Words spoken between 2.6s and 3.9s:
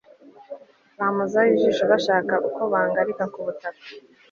bangarika ku butaka